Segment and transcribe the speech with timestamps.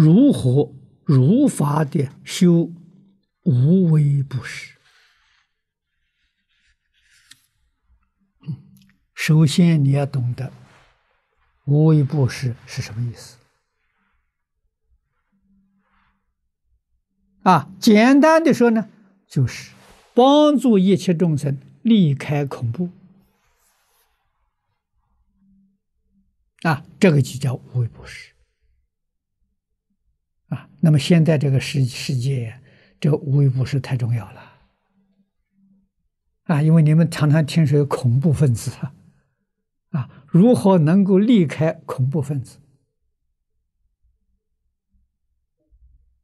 [0.00, 0.72] 如何
[1.04, 2.70] 如法的修
[3.42, 4.76] 无为布施？
[9.12, 10.52] 首先你要懂得
[11.64, 13.38] 无为布施是什么意思
[17.42, 17.68] 啊？
[17.80, 18.88] 简单的说呢，
[19.26, 19.72] 就是
[20.14, 22.88] 帮助一切众生离开恐怖。
[26.62, 28.37] 啊，这个就叫无为布施。
[30.48, 32.60] 啊，那么现在这个世世界，
[33.00, 34.52] 这个无为布施太重要了。
[36.44, 38.70] 啊，因为你们常常听说有恐怖分子
[39.90, 42.58] 啊，如何能够离开恐怖分子？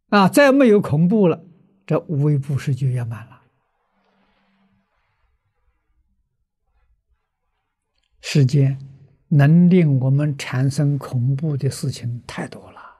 [0.08, 1.44] 啊，再没有恐怖了，
[1.86, 3.42] 这无为布施就圆满了。
[8.20, 8.78] 世间。
[9.28, 12.93] 能令我们产生恐怖的事情太多了，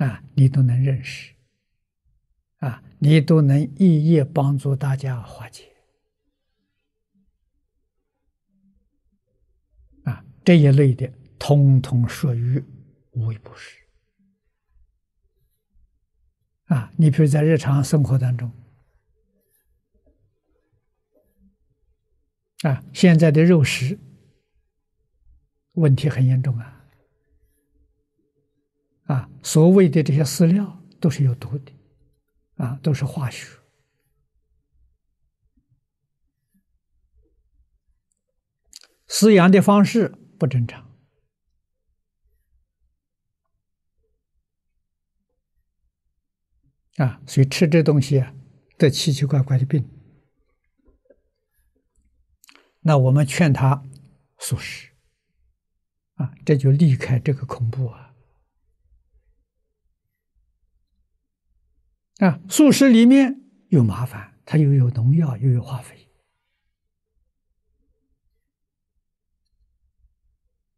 [0.00, 1.34] 啊，你都能认识，
[2.60, 5.64] 啊，你都能一一帮助大家化解，
[10.04, 12.64] 啊，这一类的通通属于
[13.10, 13.78] 无为布施，
[16.64, 18.50] 啊，你比如在日常生活当中。
[22.62, 23.98] 啊，现在的肉食
[25.72, 26.79] 问题很严重啊！
[29.10, 31.72] 啊，所谓的这些饲料都是有毒的，
[32.54, 33.58] 啊，都是化学，
[39.08, 40.96] 饲养的方式不正常，
[46.98, 48.32] 啊，所以吃这东西啊，
[48.78, 49.90] 得奇奇怪怪的病。
[52.82, 53.84] 那我们劝他
[54.38, 54.92] 素食
[56.14, 58.09] 啊，这就离开这个恐怖啊！
[62.20, 66.06] 啊，素食里面有麻烦，它又有农药，又有化肥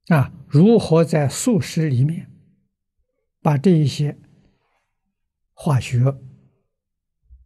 [0.06, 0.32] 啊！
[0.48, 2.30] 如何在素食里面
[3.40, 4.16] 把这一些
[5.52, 6.16] 化学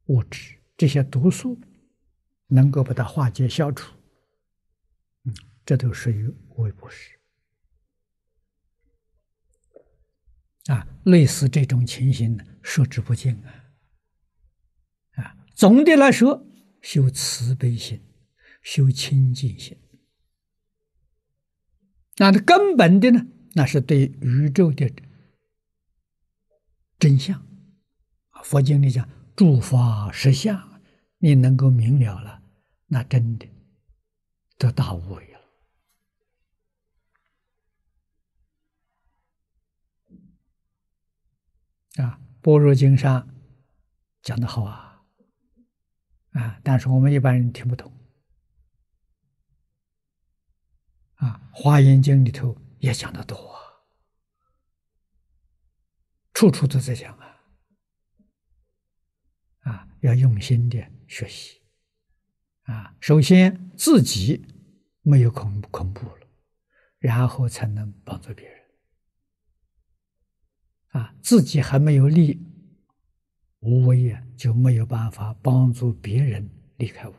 [0.06, 1.58] 物质、这些毒素
[2.48, 3.94] 能够把它化解、消除？
[5.24, 5.34] 嗯
[5.64, 7.18] 这都属于无为布施
[10.66, 13.62] 啊，类似这种情形呢，数之不尽啊。
[15.56, 16.46] 总的来说，
[16.82, 18.02] 修慈悲心，
[18.62, 19.80] 修清净心，
[22.18, 24.92] 那它根本的呢，那是对宇宙的
[26.98, 27.42] 真相。
[28.44, 30.82] 佛经里讲诸法实相，
[31.18, 32.42] 你能够明了了，
[32.88, 33.48] 那真的
[34.58, 35.40] 得大无畏了。
[42.04, 43.34] 啊，《般若经》上
[44.20, 44.85] 讲的好啊，
[46.36, 47.90] 啊，但是我们一般人听不懂。
[51.14, 53.36] 啊，《华严经》里头也讲得多，
[56.34, 57.40] 处处都在讲啊，
[59.60, 61.62] 啊，要用心的学习，
[62.64, 64.46] 啊，首先自己
[65.00, 66.26] 没有恐恐怖了，
[66.98, 68.62] 然后才能帮助别人。
[70.88, 72.38] 啊，自己还没有立
[73.60, 77.14] 无为啊，就没有办法帮助别人离开我。